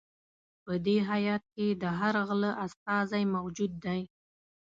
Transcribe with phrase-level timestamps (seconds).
[0.63, 4.01] په دې هیات کې د هر غله استازی موجود دی.